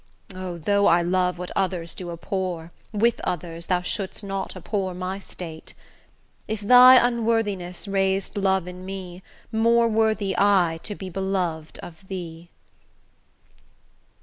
O! 0.33 0.57
though 0.57 0.87
I 0.87 1.03
love 1.03 1.37
what 1.37 1.51
others 1.55 1.93
do 1.93 2.09
abhor, 2.09 2.71
With 2.91 3.21
others 3.23 3.67
thou 3.67 3.81
shouldst 3.83 4.23
not 4.23 4.55
abhor 4.55 4.95
my 4.95 5.19
state: 5.19 5.75
If 6.47 6.61
thy 6.61 6.95
unworthiness 6.95 7.87
rais'd 7.87 8.35
love 8.35 8.67
in 8.67 8.83
me, 8.83 9.21
More 9.51 9.87
worthy 9.87 10.35
I 10.35 10.79
to 10.81 10.95
be 10.95 11.11
belov'd 11.11 11.77
of 11.83 12.07
thee. 12.07 12.49